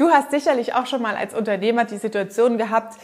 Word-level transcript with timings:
Du 0.00 0.08
hast 0.08 0.30
sicherlich 0.30 0.72
auch 0.72 0.86
schon 0.86 1.02
mal 1.02 1.14
als 1.14 1.34
Unternehmer 1.34 1.84
die 1.84 1.98
Situation 1.98 2.56
gehabt, 2.56 2.98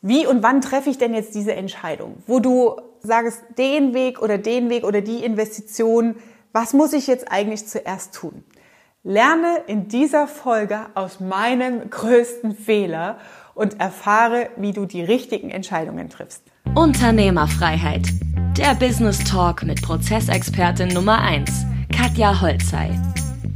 wie 0.00 0.26
und 0.26 0.42
wann 0.42 0.62
treffe 0.62 0.88
ich 0.88 0.96
denn 0.96 1.12
jetzt 1.12 1.34
diese 1.34 1.52
Entscheidung? 1.52 2.22
Wo 2.26 2.40
du 2.40 2.80
sagst, 3.00 3.42
den 3.58 3.92
Weg 3.92 4.22
oder 4.22 4.38
den 4.38 4.70
Weg 4.70 4.84
oder 4.84 5.02
die 5.02 5.22
Investition, 5.22 6.16
was 6.54 6.72
muss 6.72 6.94
ich 6.94 7.06
jetzt 7.08 7.30
eigentlich 7.30 7.66
zuerst 7.66 8.14
tun? 8.14 8.42
Lerne 9.02 9.58
in 9.66 9.88
dieser 9.88 10.26
Folge 10.26 10.86
aus 10.94 11.20
meinem 11.20 11.90
größten 11.90 12.56
Fehler 12.56 13.18
und 13.54 13.78
erfahre, 13.78 14.48
wie 14.56 14.72
du 14.72 14.86
die 14.86 15.02
richtigen 15.02 15.50
Entscheidungen 15.50 16.08
triffst. 16.08 16.42
Unternehmerfreiheit. 16.74 18.08
Der 18.56 18.74
Business 18.76 19.22
Talk 19.24 19.62
mit 19.62 19.82
Prozessexpertin 19.82 20.88
Nummer 20.88 21.20
1, 21.20 21.50
Katja 21.94 22.40
Holzei. 22.40 22.98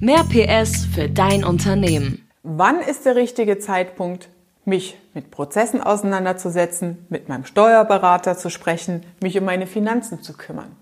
Mehr 0.00 0.24
PS 0.24 0.84
für 0.94 1.08
dein 1.08 1.44
Unternehmen. 1.44 2.23
Wann 2.46 2.80
ist 2.82 3.06
der 3.06 3.16
richtige 3.16 3.58
Zeitpunkt, 3.58 4.28
mich 4.66 5.00
mit 5.14 5.30
Prozessen 5.30 5.80
auseinanderzusetzen, 5.80 7.06
mit 7.08 7.26
meinem 7.26 7.46
Steuerberater 7.46 8.36
zu 8.36 8.50
sprechen, 8.50 9.02
mich 9.22 9.38
um 9.38 9.46
meine 9.46 9.66
Finanzen 9.66 10.20
zu 10.20 10.34
kümmern? 10.34 10.76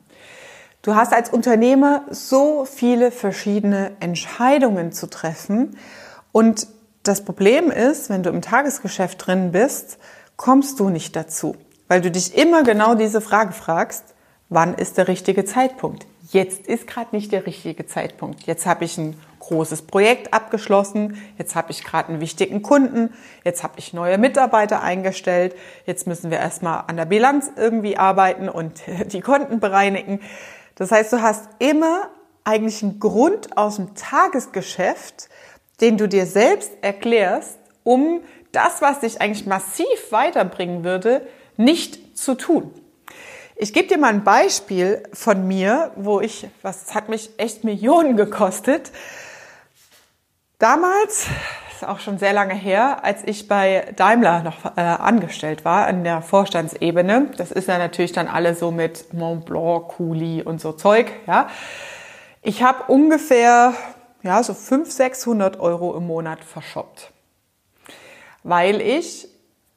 Du 0.83 0.97
hast 0.97 1.13
als 1.13 1.31
Unternehmer 1.31 2.03
so 2.11 2.65
viele 2.65 3.13
verschiedene 3.13 3.93
Entscheidungen 4.01 4.91
zu 4.91 5.09
treffen 5.09 5.79
und 6.33 6.67
das 7.05 7.25
Problem 7.25 7.71
ist, 7.71 8.11
wenn 8.11 8.25
du 8.25 8.31
im 8.31 8.43
Tagesgeschäft 8.43 9.25
drin 9.25 9.53
bist, 9.53 9.99
kommst 10.37 10.81
du 10.81 10.89
nicht 10.89 11.15
dazu, 11.15 11.55
weil 11.87 12.01
du 12.01 12.11
dich 12.11 12.37
immer 12.37 12.65
genau 12.65 12.97
diese 12.97 13.21
Frage 13.21 13.53
fragst, 13.53 14.03
wann 14.49 14.75
ist 14.75 14.99
der 14.99 15.07
richtige 15.07 15.45
Zeitpunkt? 15.45 16.09
Jetzt 16.33 16.67
ist 16.67 16.87
gerade 16.87 17.15
nicht 17.15 17.31
der 17.31 17.47
richtige 17.47 17.85
Zeitpunkt. 17.85 18.45
Jetzt 18.45 18.65
habe 18.65 18.87
ich 18.87 18.97
ein 18.97 19.21
großes 19.39 19.83
Projekt 19.83 20.33
abgeschlossen, 20.33 21.23
jetzt 21.37 21.55
habe 21.55 21.73
ich 21.73 21.85
gerade 21.85 22.09
einen 22.09 22.23
wichtigen 22.23 22.63
Kunden, 22.63 23.13
jetzt 23.45 23.63
habe 23.63 23.75
ich 23.77 23.93
neue 23.93 24.17
Mitarbeiter 24.17 24.81
eingestellt, 24.81 25.55
jetzt 25.85 26.07
müssen 26.07 26.31
wir 26.31 26.39
erstmal 26.39 26.85
an 26.87 26.97
der 26.97 27.05
Bilanz 27.05 27.51
irgendwie 27.55 27.99
arbeiten 27.99 28.49
und 28.49 28.81
die 29.13 29.21
Konten 29.21 29.61
bereinigen. 29.61 30.21
Das 30.75 30.91
heißt, 30.91 31.13
du 31.13 31.21
hast 31.21 31.51
immer 31.59 32.09
eigentlich 32.45 32.83
einen 32.83 32.99
Grund 32.99 33.59
aus 33.59 33.77
dem 33.77 33.95
Tagesgeschäft, 33.95 35.29
den 35.83 35.99
du 35.99 36.09
dir 36.09 36.25
selbst 36.25 36.73
erklärst, 36.81 37.59
um 37.85 38.23
das, 38.53 38.81
was 38.81 39.01
dich 39.01 39.21
eigentlich 39.21 39.47
massiv 39.47 39.87
weiterbringen 40.11 40.83
würde, 40.83 41.27
nicht 41.59 42.17
zu 42.17 42.37
tun. 42.37 42.73
Ich 43.63 43.73
gebe 43.73 43.87
dir 43.87 43.97
mal 43.97 44.09
ein 44.09 44.25
Beispiel 44.25 45.05
von 45.13 45.47
mir, 45.47 45.93
wo 45.95 46.21
ich, 46.21 46.49
was 46.63 46.97
hat 46.97 47.09
mich 47.09 47.31
echt 47.37 47.63
Millionen 47.63 48.17
gekostet, 48.17 48.91
Damals, 50.59 51.27
ist 51.73 51.85
auch 51.85 51.99
schon 51.99 52.19
sehr 52.19 52.33
lange 52.33 52.55
her, 52.55 53.03
als 53.03 53.23
ich 53.25 53.49
bei 53.49 53.93
Daimler 53.97 54.45
noch 54.45 54.77
äh, 54.77 54.81
angestellt 54.81 55.65
war, 55.65 55.89
an 55.89 56.05
der 56.05 56.23
Vorstandsebene, 56.23 57.33
das 57.37 57.51
ist 57.51 57.67
ja 57.67 57.79
natürlich 57.79 58.13
dann 58.13 58.29
alle 58.29 58.55
so 58.55 58.71
mit 58.71 59.13
Mont 59.13 59.45
Blanc, 59.45 59.89
Cooley 59.97 60.43
und 60.45 60.61
so 60.61 60.71
Zeug, 60.71 61.11
ja. 61.27 61.49
Ich 62.43 62.63
habe 62.63 62.85
ungefähr, 62.87 63.75
ja, 64.23 64.41
so 64.45 64.55
500, 64.55 64.93
600 64.93 65.61
Euro 65.61 65.97
im 65.97 66.07
Monat 66.07 66.45
verschoppt. 66.45 67.11
Weil 68.45 68.81
ich 68.81 69.27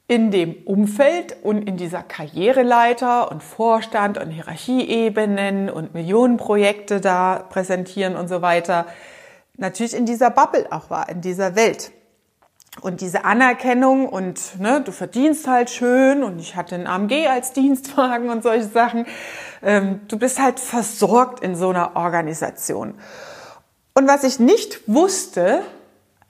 in 0.08 0.30
dem 0.30 0.54
Umfeld 0.64 1.36
und 1.42 1.62
in 1.62 1.76
dieser 1.76 2.02
Karriereleiter 2.02 3.30
und 3.30 3.42
Vorstand 3.42 4.18
und 4.18 4.30
Hierarchieebenen 4.30 5.68
und 5.68 5.94
Millionenprojekte 5.94 7.00
da 7.00 7.44
präsentieren 7.48 8.14
und 8.14 8.28
so 8.28 8.40
weiter, 8.40 8.86
natürlich 9.56 9.94
in 9.94 10.06
dieser 10.06 10.30
Bubble 10.30 10.66
auch 10.70 10.90
war, 10.90 11.08
in 11.08 11.22
dieser 11.22 11.56
Welt. 11.56 11.90
Und 12.82 13.00
diese 13.00 13.24
Anerkennung 13.24 14.06
und 14.06 14.60
ne, 14.60 14.82
du 14.82 14.92
verdienst 14.92 15.48
halt 15.48 15.70
schön 15.70 16.22
und 16.22 16.38
ich 16.38 16.56
hatte 16.56 16.74
einen 16.74 16.86
AMG 16.86 17.26
als 17.26 17.52
Dienstwagen 17.52 18.28
und 18.28 18.42
solche 18.42 18.68
Sachen. 18.68 19.06
Ähm, 19.62 20.02
du 20.08 20.18
bist 20.18 20.40
halt 20.40 20.60
versorgt 20.60 21.42
in 21.42 21.56
so 21.56 21.70
einer 21.70 21.96
Organisation. 21.96 22.94
Und 23.94 24.06
was 24.06 24.24
ich 24.24 24.38
nicht 24.38 24.86
wusste, 24.86 25.62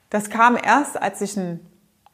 das 0.09 0.29
kam 0.29 0.57
erst, 0.61 0.99
als 0.99 1.19
ich 1.19 1.35
ein 1.35 1.59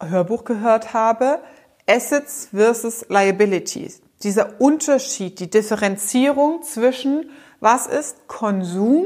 Hörbuch 0.02 0.46
gehört 0.46 0.96
habe, 0.96 1.40
Assets 1.88 2.50
versus 2.54 3.06
Liabilities. 3.10 4.02
Dieser 4.24 4.62
Unterschied, 4.62 5.40
die 5.40 5.50
Differenzierung 5.50 6.64
zwischen 6.64 7.30
was 7.60 7.88
ist 7.88 8.28
Konsum, 8.28 9.06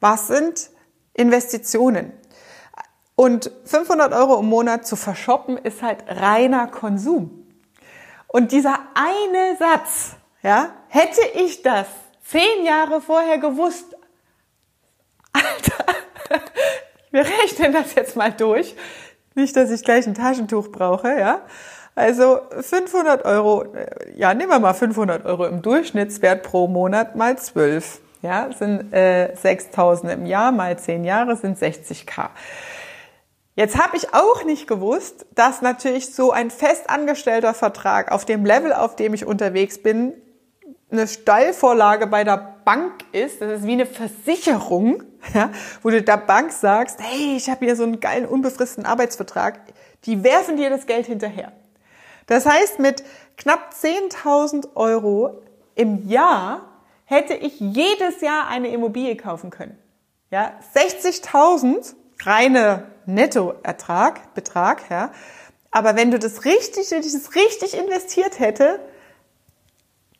was 0.00 0.28
sind 0.28 0.70
Investitionen. 1.14 2.12
Und 3.14 3.50
500 3.64 4.12
Euro 4.12 4.40
im 4.40 4.46
Monat 4.46 4.86
zu 4.86 4.96
verschoppen 4.96 5.58
ist 5.58 5.82
halt 5.82 6.04
reiner 6.08 6.66
Konsum. 6.66 7.46
Und 8.26 8.52
dieser 8.52 8.78
eine 8.94 9.56
Satz, 9.58 10.16
ja, 10.42 10.72
hätte 10.88 11.20
ich 11.34 11.62
das 11.62 11.86
zehn 12.24 12.64
Jahre 12.64 13.00
vorher 13.00 13.38
gewusst, 13.38 13.96
Alter, 15.32 15.84
wir 17.10 17.24
rechnen 17.24 17.72
das 17.72 17.94
jetzt 17.94 18.16
mal 18.16 18.32
durch. 18.32 18.74
Nicht, 19.34 19.56
dass 19.56 19.70
ich 19.70 19.82
gleich 19.82 20.06
ein 20.06 20.14
Taschentuch 20.14 20.68
brauche, 20.68 21.18
ja. 21.18 21.42
Also 21.94 22.40
500 22.60 23.24
Euro, 23.24 23.66
ja, 24.14 24.32
nehmen 24.32 24.50
wir 24.50 24.58
mal 24.58 24.72
500 24.72 25.26
Euro 25.26 25.46
im 25.46 25.60
Durchschnittswert 25.60 26.42
pro 26.42 26.66
Monat 26.66 27.16
mal 27.16 27.36
12 27.36 28.00
ja, 28.22 28.48
sind 28.56 28.92
äh, 28.92 29.34
6.000 29.34 30.08
im 30.10 30.26
Jahr 30.26 30.52
mal 30.52 30.78
10 30.78 31.04
Jahre 31.04 31.36
sind 31.36 31.58
60k. 31.58 32.30
Jetzt 33.54 33.76
habe 33.76 33.96
ich 33.96 34.14
auch 34.14 34.44
nicht 34.44 34.66
gewusst, 34.66 35.26
dass 35.34 35.60
natürlich 35.60 36.14
so 36.14 36.30
ein 36.30 36.50
festangestellter 36.50 37.52
Vertrag 37.52 38.10
auf 38.10 38.24
dem 38.24 38.46
Level, 38.46 38.72
auf 38.72 38.96
dem 38.96 39.12
ich 39.12 39.26
unterwegs 39.26 39.82
bin, 39.82 40.14
eine 40.90 41.06
Steilvorlage 41.06 42.06
bei 42.06 42.24
der 42.24 42.56
Bank 42.64 42.92
ist. 43.12 43.42
Das 43.42 43.60
ist 43.60 43.66
wie 43.66 43.72
eine 43.72 43.86
Versicherung, 43.86 45.02
ja, 45.34 45.50
wo 45.82 45.90
du 45.90 46.00
der 46.00 46.16
Bank 46.16 46.52
sagst, 46.52 46.98
hey, 47.00 47.36
ich 47.36 47.50
habe 47.50 47.64
hier 47.64 47.76
so 47.76 47.82
einen 47.82 48.00
geilen 48.00 48.24
unbefristeten 48.24 48.86
Arbeitsvertrag. 48.86 49.60
Die 50.04 50.24
werfen 50.24 50.56
dir 50.56 50.70
das 50.70 50.86
Geld 50.86 51.06
hinterher. 51.06 51.52
Das 52.26 52.46
heißt, 52.46 52.78
mit 52.78 53.02
knapp 53.36 53.72
10.000 53.72 54.74
Euro 54.74 55.42
im 55.74 56.08
Jahr 56.08 56.68
hätte 57.04 57.34
ich 57.34 57.60
jedes 57.60 58.20
Jahr 58.20 58.48
eine 58.48 58.68
Immobilie 58.68 59.16
kaufen 59.16 59.50
können. 59.50 59.78
Ja, 60.30 60.52
60.000 60.74 61.94
reine 62.24 62.86
Nettoertrag, 63.06 64.34
Betrag, 64.34 64.88
ja. 64.90 65.12
Aber 65.70 65.96
wenn 65.96 66.10
du 66.10 66.18
das 66.18 66.44
richtig, 66.44 66.90
wenn 66.90 67.00
ich 67.00 67.12
das 67.12 67.34
richtig 67.34 67.76
investiert 67.76 68.38
hätte, 68.38 68.80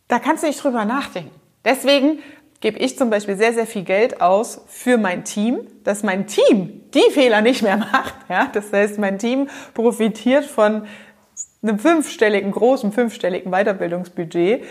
da 0.08 0.19
kannst 0.19 0.42
du 0.42 0.46
nicht 0.46 0.62
drüber 0.62 0.84
nachdenken. 0.84 1.34
Deswegen 1.64 2.19
gebe 2.60 2.78
ich 2.78 2.96
zum 2.96 3.10
Beispiel 3.10 3.36
sehr, 3.36 3.52
sehr 3.52 3.66
viel 3.66 3.82
Geld 3.82 4.20
aus 4.20 4.62
für 4.66 4.96
mein 4.96 5.24
Team, 5.24 5.66
dass 5.84 6.02
mein 6.02 6.26
Team 6.26 6.82
die 6.94 7.10
Fehler 7.10 7.42
nicht 7.42 7.62
mehr 7.62 7.76
macht. 7.92 8.14
Ja? 8.28 8.48
Das 8.52 8.72
heißt, 8.72 8.98
mein 8.98 9.19
Team 9.19 9.48
profitiert 9.74 10.44
von 10.44 10.86
einem 11.62 11.78
fünfstelligen, 11.78 12.50
großen 12.50 12.92
fünfstelligen 12.92 13.52
Weiterbildungsbudget, 13.52 14.64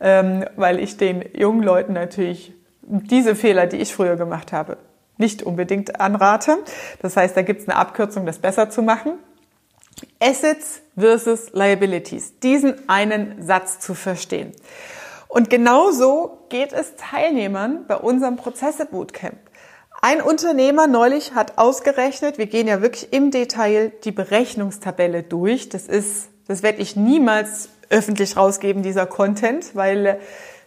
ähm, 0.00 0.44
weil 0.56 0.80
ich 0.80 0.96
den 0.96 1.24
jungen 1.34 1.62
Leuten 1.62 1.92
natürlich 1.92 2.52
diese 2.82 3.34
Fehler, 3.34 3.66
die 3.66 3.76
ich 3.76 3.94
früher 3.94 4.16
gemacht 4.16 4.52
habe, 4.52 4.78
nicht 5.18 5.42
unbedingt 5.42 6.00
anrate. 6.00 6.58
Das 7.02 7.16
heißt, 7.16 7.36
da 7.36 7.42
gibt 7.42 7.62
es 7.62 7.68
eine 7.68 7.76
Abkürzung, 7.76 8.24
das 8.24 8.38
besser 8.38 8.70
zu 8.70 8.82
machen. 8.82 9.12
Assets 10.20 10.80
versus 10.96 11.52
Liabilities. 11.52 12.38
Diesen 12.38 12.88
einen 12.88 13.42
Satz 13.42 13.80
zu 13.80 13.94
verstehen. 13.94 14.52
Und 15.26 15.50
genauso 15.50 16.46
geht 16.48 16.72
es 16.72 16.94
Teilnehmern 16.96 17.84
bei 17.86 17.96
unserem 17.96 18.36
Prozesse 18.36 18.86
Bootcamp. 18.86 19.36
Ein 20.00 20.22
Unternehmer 20.22 20.86
neulich 20.86 21.34
hat 21.34 21.58
ausgerechnet, 21.58 22.38
wir 22.38 22.46
gehen 22.46 22.68
ja 22.68 22.80
wirklich 22.80 23.12
im 23.12 23.32
Detail 23.32 23.92
die 24.04 24.12
Berechnungstabelle 24.12 25.24
durch. 25.24 25.68
Das 25.68 25.86
ist 25.88 26.28
das 26.48 26.62
werde 26.62 26.82
ich 26.82 26.96
niemals 26.96 27.68
öffentlich 27.90 28.36
rausgeben, 28.36 28.82
dieser 28.82 29.06
Content, 29.06 29.74
weil 29.74 30.18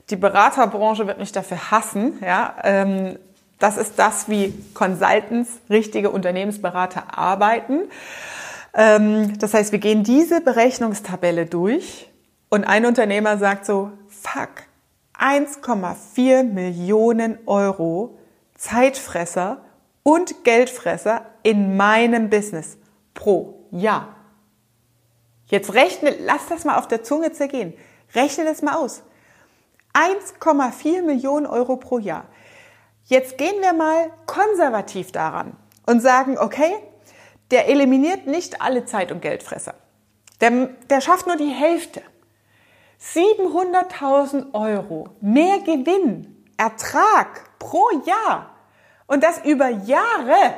die 0.09 0.15
Beraterbranche 0.15 1.07
wird 1.07 1.19
mich 1.19 1.31
dafür 1.31 1.71
hassen. 1.71 2.13
Ja, 2.21 2.55
ähm, 2.63 3.17
das 3.59 3.77
ist 3.77 3.99
das, 3.99 4.27
wie 4.29 4.53
Consultants, 4.73 5.49
richtige 5.69 6.09
Unternehmensberater 6.09 7.17
arbeiten. 7.17 7.81
Ähm, 8.73 9.37
das 9.39 9.53
heißt, 9.53 9.71
wir 9.71 9.79
gehen 9.79 10.03
diese 10.03 10.41
Berechnungstabelle 10.41 11.45
durch 11.45 12.09
und 12.49 12.63
ein 12.63 12.85
Unternehmer 12.85 13.37
sagt 13.37 13.65
so, 13.65 13.91
fuck, 14.09 14.49
1,4 15.19 16.43
Millionen 16.43 17.37
Euro 17.45 18.17
Zeitfresser 18.55 19.61
und 20.03 20.43
Geldfresser 20.43 21.25
in 21.43 21.77
meinem 21.77 22.29
Business 22.29 22.77
pro 23.13 23.59
Jahr. 23.71 24.15
Jetzt 25.51 25.73
rechne, 25.73 26.15
lass 26.21 26.45
das 26.47 26.63
mal 26.63 26.77
auf 26.77 26.87
der 26.87 27.03
Zunge 27.03 27.33
zergehen. 27.33 27.73
Rechne 28.15 28.45
das 28.45 28.61
mal 28.61 28.75
aus. 28.75 29.03
1,4 29.93 31.01
Millionen 31.01 31.45
Euro 31.45 31.75
pro 31.75 31.99
Jahr. 31.99 32.25
Jetzt 33.03 33.37
gehen 33.37 33.59
wir 33.59 33.73
mal 33.73 34.13
konservativ 34.27 35.11
daran 35.11 35.57
und 35.85 35.99
sagen, 35.99 36.37
okay, 36.37 36.73
der 37.51 37.67
eliminiert 37.67 38.27
nicht 38.27 38.61
alle 38.61 38.85
Zeit- 38.85 39.11
und 39.11 39.21
Geldfresser. 39.21 39.73
Der, 40.39 40.69
der 40.89 41.01
schafft 41.01 41.27
nur 41.27 41.35
die 41.35 41.49
Hälfte. 41.49 42.01
700.000 43.01 44.53
Euro 44.53 45.09
mehr 45.19 45.59
Gewinn, 45.59 46.45
Ertrag 46.55 47.59
pro 47.59 47.83
Jahr. 48.05 48.55
Und 49.05 49.21
das 49.21 49.43
über 49.43 49.67
Jahre. 49.67 50.55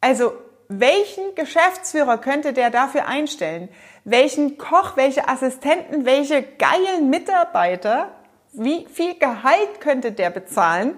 Also 0.00 0.32
welchen 0.70 1.34
Geschäftsführer 1.34 2.18
könnte 2.18 2.52
der 2.52 2.70
dafür 2.70 3.06
einstellen? 3.06 3.68
Welchen 4.04 4.56
Koch, 4.56 4.96
welche 4.96 5.28
Assistenten, 5.28 6.06
welche 6.06 6.42
geilen 6.42 7.10
Mitarbeiter? 7.10 8.12
Wie 8.52 8.86
viel 8.86 9.18
Gehalt 9.18 9.80
könnte 9.80 10.12
der 10.12 10.30
bezahlen, 10.30 10.94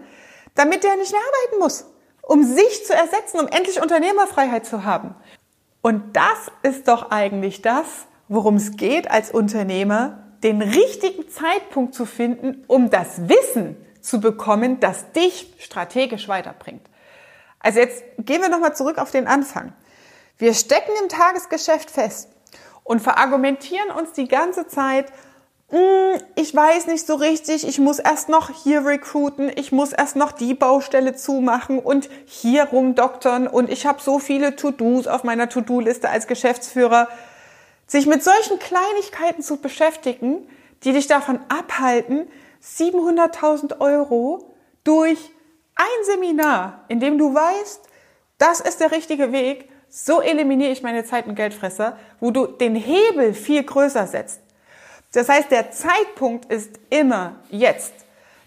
damit 0.55 0.85
der 0.85 0.97
nicht 0.97 1.13
mehr 1.13 1.21
arbeiten 1.21 1.59
muss? 1.59 1.87
Um 2.21 2.45
sich 2.45 2.85
zu 2.85 2.95
ersetzen, 2.95 3.41
um 3.41 3.49
endlich 3.49 3.81
Unternehmerfreiheit 3.81 4.67
zu 4.67 4.85
haben. 4.85 5.15
Und 5.81 6.17
das 6.17 6.53
ist 6.63 6.87
doch 6.87 7.11
eigentlich 7.11 7.63
das, 7.63 7.87
worum 8.29 8.57
es 8.57 8.77
geht 8.77 9.11
als 9.11 9.31
Unternehmer, 9.31 10.23
den 10.43 10.61
richtigen 10.61 11.29
Zeitpunkt 11.31 11.95
zu 11.95 12.05
finden, 12.05 12.65
um 12.67 12.91
das 12.91 13.29
Wissen 13.29 13.77
zu 14.03 14.21
bekommen, 14.21 14.81
das 14.81 15.13
dich 15.13 15.55
strategisch 15.59 16.29
weiterbringt. 16.29 16.83
Also 17.63 17.79
jetzt 17.79 18.03
gehen 18.19 18.43
wir 18.43 18.49
nochmal 18.49 18.75
zurück 18.75 18.99
auf 18.99 19.11
den 19.11 19.27
Anfang. 19.27 19.73
Wir 20.39 20.55
stecken 20.55 20.93
im 21.01 21.09
Tagesgeschäft 21.09 21.91
fest 21.91 22.29
und 22.85 23.01
verargumentieren 23.01 23.91
uns 23.91 24.13
die 24.13 24.29
ganze 24.29 24.67
Zeit, 24.67 25.13
hm, 25.73 26.21
ich 26.35 26.55
weiß 26.55 26.87
nicht 26.89 27.07
so 27.07 27.15
richtig, 27.15 27.67
ich 27.67 27.79
muss 27.79 27.99
erst 27.99 28.29
noch 28.29 28.51
hier 28.51 28.85
recruiten, 28.85 29.51
ich 29.57 29.73
muss 29.73 29.93
erst 29.93 30.17
noch 30.17 30.33
die 30.33 30.53
Baustelle 30.53 31.15
zumachen 31.15 31.79
und 31.79 32.11
hier 32.27 32.65
rumdoktern 32.65 33.47
und 33.47 33.71
ich 33.71 33.87
habe 33.87 34.03
so 34.03 34.19
viele 34.19 34.55
To-Dos 34.55 35.07
auf 35.07 35.25
meiner 35.25 35.49
To-Do-Liste 35.49 36.11
als 36.11 36.27
Geschäftsführer 36.27 37.09
sich 37.87 38.07
mit 38.07 38.23
solchen 38.23 38.59
Kleinigkeiten 38.59 39.43
zu 39.43 39.57
beschäftigen, 39.57 40.47
die 40.85 40.93
dich 40.93 41.07
davon 41.07 41.41
abhalten, 41.49 42.29
700.000 42.63 43.81
Euro 43.81 44.55
durch 44.85 45.32
ein 45.75 46.05
Seminar, 46.05 46.85
in 46.89 47.01
dem 47.01 47.19
du 47.19 47.35
weißt, 47.35 47.81
das 48.39 48.61
ist 48.61 48.81
der 48.81 48.93
richtige 48.93 49.33
Weg, 49.33 49.69
so 49.89 50.21
eliminiere 50.21 50.73
ich 50.73 50.83
meine 50.83 51.05
Zeit- 51.05 51.27
und 51.27 51.35
Geldfresser, 51.35 51.99
wo 52.19 52.31
du 52.31 52.47
den 52.47 52.75
Hebel 52.75 53.35
viel 53.35 53.63
größer 53.63 54.07
setzt. 54.07 54.41
Das 55.13 55.29
heißt, 55.29 55.51
der 55.51 55.71
Zeitpunkt 55.71 56.51
ist 56.51 56.71
immer 56.89 57.37
jetzt. 57.51 57.93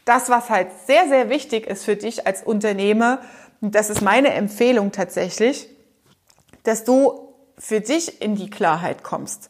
Das, 0.05 0.29
was 0.29 0.49
halt 0.49 0.67
sehr, 0.85 1.07
sehr 1.07 1.29
wichtig 1.29 1.67
ist 1.67 1.85
für 1.85 1.95
dich 1.95 2.25
als 2.25 2.43
Unternehmer, 2.43 3.21
und 3.61 3.73
das 3.73 3.89
ist 3.89 4.01
meine 4.01 4.33
Empfehlung 4.33 4.91
tatsächlich, 4.91 5.69
dass 6.63 6.83
du 6.83 7.33
für 7.57 7.79
dich 7.79 8.21
in 8.21 8.35
die 8.35 8.49
Klarheit 8.49 9.03
kommst. 9.03 9.49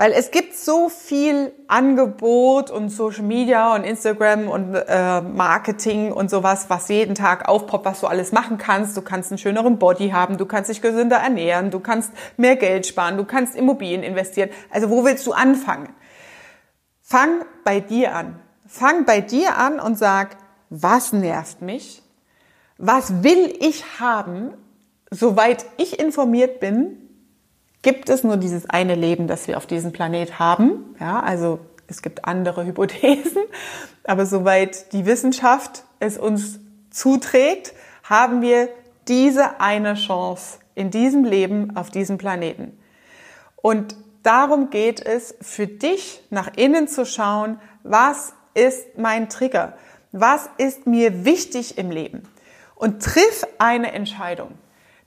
Weil 0.00 0.12
es 0.12 0.30
gibt 0.30 0.54
so 0.54 0.88
viel 0.88 1.52
Angebot 1.66 2.70
und 2.70 2.88
Social 2.88 3.24
Media 3.24 3.74
und 3.74 3.82
Instagram 3.82 4.46
und 4.46 4.72
äh, 4.72 5.20
Marketing 5.22 6.12
und 6.12 6.30
sowas, 6.30 6.66
was 6.68 6.86
jeden 6.86 7.16
Tag 7.16 7.48
aufpoppt, 7.48 7.84
was 7.84 8.00
du 8.00 8.06
alles 8.06 8.30
machen 8.30 8.58
kannst. 8.58 8.96
Du 8.96 9.02
kannst 9.02 9.32
einen 9.32 9.38
schöneren 9.38 9.80
Body 9.80 10.10
haben, 10.10 10.38
du 10.38 10.46
kannst 10.46 10.70
dich 10.70 10.80
gesünder 10.80 11.16
ernähren, 11.16 11.72
du 11.72 11.80
kannst 11.80 12.12
mehr 12.36 12.54
Geld 12.54 12.86
sparen, 12.86 13.16
du 13.16 13.24
kannst 13.24 13.56
Immobilien 13.56 14.04
investieren. 14.04 14.50
Also 14.70 14.88
wo 14.88 15.04
willst 15.04 15.26
du 15.26 15.32
anfangen? 15.32 15.88
Fang 17.02 17.44
bei 17.64 17.80
dir 17.80 18.14
an. 18.14 18.38
Fang 18.68 19.04
bei 19.04 19.20
dir 19.20 19.56
an 19.56 19.80
und 19.80 19.98
sag, 19.98 20.36
was 20.70 21.12
nervt 21.12 21.60
mich? 21.60 22.04
Was 22.76 23.24
will 23.24 23.52
ich 23.58 23.84
haben? 23.98 24.52
Soweit 25.10 25.66
ich 25.76 25.98
informiert 25.98 26.60
bin, 26.60 27.07
gibt 27.88 28.10
es 28.10 28.22
nur 28.22 28.36
dieses 28.36 28.68
eine 28.68 28.94
Leben, 28.94 29.28
das 29.28 29.48
wir 29.48 29.56
auf 29.56 29.64
diesem 29.64 29.92
Planet 29.92 30.38
haben. 30.38 30.94
Ja, 31.00 31.20
also 31.20 31.58
es 31.86 32.02
gibt 32.02 32.26
andere 32.26 32.66
Hypothesen, 32.66 33.44
aber 34.04 34.26
soweit 34.26 34.92
die 34.92 35.06
Wissenschaft 35.06 35.84
es 35.98 36.18
uns 36.18 36.60
zuträgt, 36.90 37.72
haben 38.02 38.42
wir 38.42 38.68
diese 39.08 39.58
eine 39.58 39.94
Chance 39.94 40.58
in 40.74 40.90
diesem 40.90 41.24
Leben 41.24 41.78
auf 41.78 41.88
diesem 41.88 42.18
Planeten. 42.18 42.78
Und 43.56 43.96
darum 44.22 44.68
geht 44.68 45.00
es 45.00 45.34
für 45.40 45.66
dich 45.66 46.20
nach 46.28 46.50
innen 46.56 46.88
zu 46.88 47.06
schauen, 47.06 47.58
was 47.84 48.34
ist 48.52 48.98
mein 48.98 49.30
Trigger? 49.30 49.78
Was 50.12 50.50
ist 50.58 50.86
mir 50.86 51.24
wichtig 51.24 51.78
im 51.78 51.90
Leben? 51.90 52.28
Und 52.74 53.02
triff 53.02 53.46
eine 53.56 53.92
Entscheidung. 53.92 54.50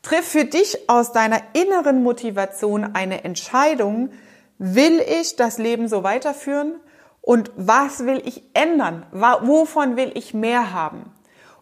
Triff 0.01 0.27
für 0.27 0.45
dich 0.45 0.89
aus 0.89 1.11
deiner 1.11 1.41
inneren 1.53 2.01
Motivation 2.01 2.95
eine 2.95 3.23
Entscheidung, 3.23 4.11
will 4.57 4.99
ich 4.99 5.35
das 5.35 5.57
Leben 5.57 5.87
so 5.87 6.03
weiterführen 6.03 6.75
und 7.21 7.51
was 7.55 8.05
will 8.05 8.21
ich 8.25 8.43
ändern? 8.53 9.05
Wovon 9.11 9.95
will 9.95 10.11
ich 10.15 10.33
mehr 10.33 10.73
haben? 10.73 11.11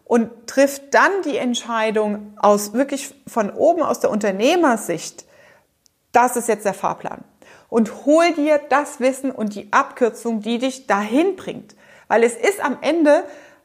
Und 0.06 0.48
triff 0.48 0.82
dann 0.90 1.12
die 1.26 1.38
Entscheidung 1.38 2.34
aus 2.38 2.74
wirklich 2.74 3.14
von 3.28 3.52
oben 3.52 3.84
aus 3.84 4.00
der 4.00 4.10
Unternehmersicht, 4.10 5.26
das 6.12 6.36
ist 6.36 6.48
jetzt 6.48 6.66
der 6.66 6.74
Fahrplan. 6.74 7.24
Und 7.68 8.06
hol 8.06 8.32
dir 8.34 8.60
das 8.70 9.00
Wissen 9.00 9.32
und 9.32 9.54
die 9.54 9.72
Abkürzung, 9.72 10.42
die 10.42 10.58
dich 10.58 10.88
dahin 10.88 11.36
bringt. 11.36 11.76
Weil 12.08 12.24
es 12.24 12.36
ist 12.36 12.64
am 12.64 12.78
Ende, 12.82 13.24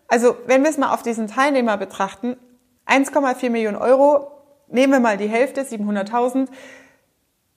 also 0.09 0.37
wenn 0.47 0.63
wir 0.63 0.71
es 0.71 0.77
mal 0.77 0.93
auf 0.93 1.03
diesen 1.03 1.29
Teilnehmer 1.29 1.79
betrachten, 1.79 2.37
1,4 2.87 3.49
Millionen 3.49 3.79
Euro 3.79 4.34
nehmen 4.69 4.93
wir 4.93 5.01
mal 5.01 5.17
die 5.17 5.29
Hälfte, 5.29 5.63
700.000, 5.63 6.49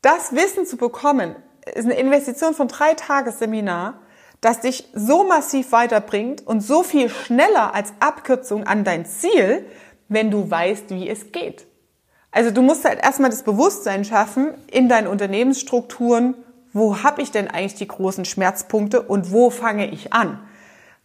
das 0.01 0.33
Wissen 0.33 0.65
zu 0.65 0.77
bekommen, 0.77 1.35
ist 1.73 1.85
eine 1.85 1.95
Investition 1.95 2.53
von 2.53 2.67
drei 2.67 2.93
Tagesseminar, 2.93 3.99
das 4.41 4.61
dich 4.61 4.87
so 4.93 5.23
massiv 5.23 5.71
weiterbringt 5.71 6.45
und 6.45 6.61
so 6.61 6.83
viel 6.83 7.09
schneller 7.09 7.73
als 7.73 7.93
Abkürzung 7.99 8.65
an 8.65 8.83
dein 8.83 9.05
Ziel, 9.05 9.65
wenn 10.07 10.31
du 10.31 10.49
weißt, 10.49 10.91
wie 10.91 11.09
es 11.09 11.31
geht. 11.31 11.65
Also 12.31 12.51
du 12.51 12.61
musst 12.61 12.85
halt 12.85 13.03
erstmal 13.03 13.31
das 13.31 13.43
Bewusstsein 13.43 14.05
schaffen 14.05 14.53
in 14.71 14.89
deinen 14.89 15.07
Unternehmensstrukturen, 15.07 16.35
wo 16.71 17.01
habe 17.01 17.21
ich 17.21 17.31
denn 17.31 17.47
eigentlich 17.47 17.75
die 17.75 17.87
großen 17.87 18.25
Schmerzpunkte 18.25 19.01
und 19.01 19.31
wo 19.31 19.49
fange 19.49 19.89
ich 19.89 20.13
an? 20.13 20.39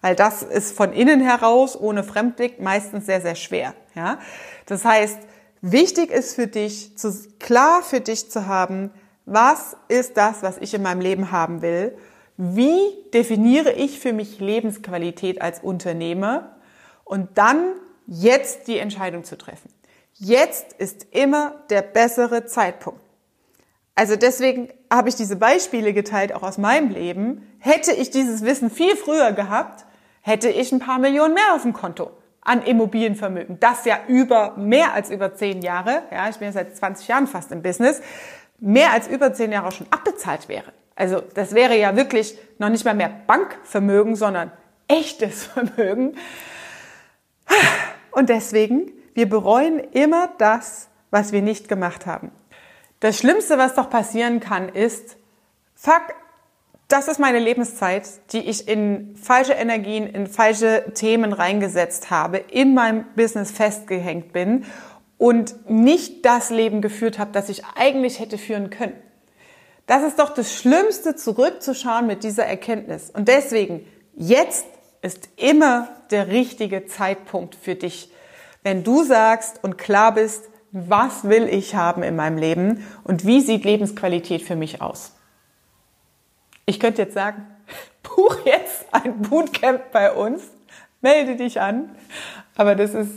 Weil 0.02 0.14
das 0.16 0.42
ist 0.42 0.76
von 0.76 0.92
innen 0.92 1.20
heraus 1.20 1.80
ohne 1.80 2.04
Fremdblick 2.04 2.60
meistens 2.60 3.06
sehr, 3.06 3.20
sehr 3.20 3.36
schwer. 3.36 3.72
Ja? 3.94 4.18
Das 4.66 4.84
heißt, 4.84 5.18
Wichtig 5.64 6.10
ist 6.10 6.34
für 6.34 6.48
dich, 6.48 6.98
zu, 6.98 7.12
klar 7.38 7.82
für 7.84 8.00
dich 8.00 8.28
zu 8.28 8.48
haben, 8.48 8.90
was 9.26 9.76
ist 9.86 10.16
das, 10.16 10.42
was 10.42 10.58
ich 10.58 10.74
in 10.74 10.82
meinem 10.82 11.00
Leben 11.00 11.30
haben 11.30 11.62
will? 11.62 11.96
Wie 12.36 12.80
definiere 13.14 13.70
ich 13.70 14.00
für 14.00 14.12
mich 14.12 14.40
Lebensqualität 14.40 15.40
als 15.40 15.60
Unternehmer? 15.60 16.56
Und 17.04 17.38
dann 17.38 17.74
jetzt 18.08 18.66
die 18.66 18.78
Entscheidung 18.78 19.22
zu 19.22 19.38
treffen. 19.38 19.72
Jetzt 20.14 20.72
ist 20.72 21.06
immer 21.12 21.54
der 21.70 21.82
bessere 21.82 22.44
Zeitpunkt. 22.44 23.00
Also 23.94 24.16
deswegen 24.16 24.68
habe 24.92 25.10
ich 25.10 25.14
diese 25.14 25.36
Beispiele 25.36 25.92
geteilt, 25.92 26.34
auch 26.34 26.42
aus 26.42 26.58
meinem 26.58 26.90
Leben. 26.90 27.46
Hätte 27.60 27.92
ich 27.92 28.10
dieses 28.10 28.42
Wissen 28.42 28.68
viel 28.68 28.96
früher 28.96 29.30
gehabt, 29.30 29.84
hätte 30.22 30.48
ich 30.48 30.72
ein 30.72 30.80
paar 30.80 30.98
Millionen 30.98 31.34
mehr 31.34 31.54
auf 31.54 31.62
dem 31.62 31.72
Konto 31.72 32.10
an 32.42 32.62
Immobilienvermögen, 32.62 33.60
das 33.60 33.84
ja 33.84 34.00
über 34.08 34.56
mehr 34.56 34.92
als 34.92 35.10
über 35.10 35.34
zehn 35.34 35.62
Jahre, 35.62 36.02
ja, 36.10 36.28
ich 36.28 36.36
bin 36.36 36.46
ja 36.46 36.52
seit 36.52 36.76
20 36.76 37.08
Jahren 37.08 37.26
fast 37.26 37.52
im 37.52 37.62
Business, 37.62 38.02
mehr 38.58 38.92
als 38.92 39.08
über 39.08 39.32
zehn 39.32 39.52
Jahre 39.52 39.72
schon 39.72 39.86
abbezahlt 39.90 40.48
wäre. 40.48 40.72
Also 40.94 41.22
das 41.34 41.54
wäre 41.54 41.78
ja 41.78 41.96
wirklich 41.96 42.36
noch 42.58 42.68
nicht 42.68 42.84
mal 42.84 42.94
mehr 42.94 43.10
Bankvermögen, 43.26 44.16
sondern 44.16 44.52
echtes 44.88 45.44
Vermögen. 45.46 46.16
Und 48.10 48.28
deswegen, 48.28 48.92
wir 49.14 49.28
bereuen 49.28 49.78
immer 49.92 50.28
das, 50.38 50.88
was 51.10 51.32
wir 51.32 51.42
nicht 51.42 51.68
gemacht 51.68 52.06
haben. 52.06 52.32
Das 53.00 53.18
Schlimmste, 53.18 53.58
was 53.58 53.74
doch 53.74 53.90
passieren 53.90 54.40
kann, 54.40 54.68
ist, 54.68 55.16
fuck, 55.74 56.14
das 56.92 57.08
ist 57.08 57.18
meine 57.18 57.38
Lebenszeit, 57.38 58.06
die 58.32 58.40
ich 58.40 58.68
in 58.68 59.16
falsche 59.16 59.54
Energien, 59.54 60.06
in 60.06 60.26
falsche 60.26 60.84
Themen 60.94 61.32
reingesetzt 61.32 62.10
habe, 62.10 62.36
in 62.36 62.74
meinem 62.74 63.06
Business 63.16 63.50
festgehängt 63.50 64.34
bin 64.34 64.66
und 65.16 65.70
nicht 65.70 66.26
das 66.26 66.50
Leben 66.50 66.82
geführt 66.82 67.18
habe, 67.18 67.32
das 67.32 67.48
ich 67.48 67.64
eigentlich 67.76 68.20
hätte 68.20 68.36
führen 68.36 68.68
können. 68.68 68.92
Das 69.86 70.02
ist 70.02 70.18
doch 70.18 70.34
das 70.34 70.54
Schlimmste, 70.54 71.16
zurückzuschauen 71.16 72.06
mit 72.06 72.24
dieser 72.24 72.44
Erkenntnis. 72.44 73.08
Und 73.10 73.26
deswegen, 73.26 73.86
jetzt 74.14 74.66
ist 75.00 75.30
immer 75.36 75.88
der 76.10 76.28
richtige 76.28 76.84
Zeitpunkt 76.84 77.54
für 77.54 77.74
dich. 77.74 78.10
Wenn 78.62 78.84
du 78.84 79.02
sagst 79.02 79.64
und 79.64 79.78
klar 79.78 80.12
bist, 80.12 80.44
was 80.72 81.24
will 81.24 81.48
ich 81.48 81.74
haben 81.74 82.02
in 82.02 82.16
meinem 82.16 82.36
Leben 82.36 82.86
und 83.02 83.24
wie 83.24 83.40
sieht 83.40 83.64
Lebensqualität 83.64 84.42
für 84.42 84.56
mich 84.56 84.82
aus? 84.82 85.12
Ich 86.66 86.80
könnte 86.80 87.02
jetzt 87.02 87.14
sagen, 87.14 87.46
buch 88.02 88.38
jetzt 88.44 88.86
ein 88.92 89.22
Bootcamp 89.22 89.92
bei 89.92 90.12
uns, 90.12 90.42
melde 91.00 91.36
dich 91.36 91.60
an. 91.60 91.94
Aber 92.56 92.74
das 92.74 92.94
ist, 92.94 93.12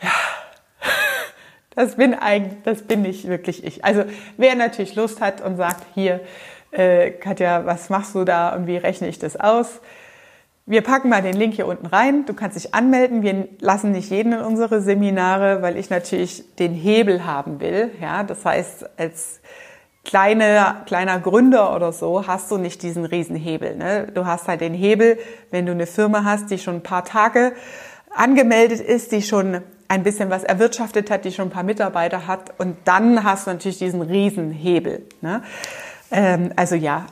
ja, 0.00 0.10
Das 1.74 1.96
bin 1.96 2.14
eigentlich, 2.14 2.62
das 2.62 2.82
bin 2.82 3.02
nicht 3.02 3.26
wirklich 3.26 3.64
ich. 3.64 3.84
Also 3.84 4.04
wer 4.36 4.54
natürlich 4.54 4.94
Lust 4.94 5.20
hat 5.20 5.40
und 5.40 5.56
sagt, 5.56 5.84
hier, 5.94 6.20
äh, 6.70 7.10
Katja, 7.10 7.66
was 7.66 7.90
machst 7.90 8.14
du 8.14 8.24
da 8.24 8.54
und 8.54 8.66
wie 8.66 8.76
rechne 8.76 9.08
ich 9.08 9.18
das 9.18 9.36
aus? 9.36 9.80
Wir 10.66 10.82
packen 10.82 11.08
mal 11.08 11.20
den 11.20 11.36
Link 11.36 11.54
hier 11.54 11.66
unten 11.66 11.86
rein. 11.86 12.24
Du 12.24 12.32
kannst 12.32 12.56
dich 12.56 12.74
anmelden. 12.74 13.22
Wir 13.22 13.48
lassen 13.60 13.90
nicht 13.90 14.10
jeden 14.10 14.32
in 14.32 14.40
unsere 14.40 14.80
Seminare, 14.80 15.60
weil 15.60 15.76
ich 15.76 15.90
natürlich 15.90 16.44
den 16.56 16.72
Hebel 16.72 17.26
haben 17.26 17.60
will. 17.60 17.90
Ja, 18.00 18.22
das 18.22 18.44
heißt, 18.44 18.98
als 18.98 19.40
kleine, 20.04 20.82
kleiner 20.86 21.18
Gründer 21.18 21.74
oder 21.74 21.92
so 21.92 22.26
hast 22.26 22.50
du 22.50 22.58
nicht 22.58 22.82
diesen 22.82 23.04
Riesenhebel. 23.04 23.76
Ne? 23.76 24.08
Du 24.14 24.26
hast 24.26 24.48
halt 24.48 24.60
den 24.60 24.74
Hebel, 24.74 25.18
wenn 25.50 25.66
du 25.66 25.72
eine 25.72 25.86
Firma 25.86 26.24
hast, 26.24 26.50
die 26.50 26.58
schon 26.58 26.76
ein 26.76 26.82
paar 26.82 27.04
Tage 27.04 27.52
angemeldet 28.14 28.80
ist, 28.80 29.12
die 29.12 29.22
schon 29.22 29.62
ein 29.88 30.02
bisschen 30.02 30.30
was 30.30 30.44
erwirtschaftet 30.44 31.10
hat, 31.10 31.24
die 31.24 31.32
schon 31.32 31.48
ein 31.48 31.50
paar 31.50 31.62
Mitarbeiter 31.62 32.26
hat 32.26 32.58
und 32.58 32.76
dann 32.84 33.24
hast 33.24 33.46
du 33.46 33.52
natürlich 33.52 33.78
diesen 33.78 34.02
Riesenhebel. 34.02 35.02
Ne? 35.20 35.42
Ähm, 36.10 36.52
also 36.56 36.74
ja, 36.74 37.06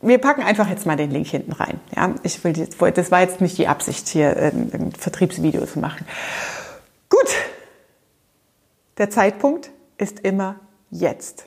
wir 0.00 0.18
packen 0.18 0.42
einfach 0.42 0.68
jetzt 0.68 0.86
mal 0.86 0.96
den 0.96 1.10
Link 1.10 1.26
hinten 1.26 1.52
rein. 1.52 1.80
Ja, 1.94 2.14
ich 2.22 2.42
will, 2.44 2.52
das 2.52 3.10
war 3.10 3.20
jetzt 3.20 3.40
nicht 3.40 3.58
die 3.58 3.66
Absicht, 3.66 4.08
hier 4.08 4.36
ein 4.36 4.92
Vertriebsvideo 4.96 5.64
zu 5.66 5.78
machen. 5.78 6.06
Gut, 7.08 7.34
der 8.98 9.10
Zeitpunkt 9.10 9.70
ist 9.98 10.20
immer 10.20 10.56
jetzt. 10.90 11.46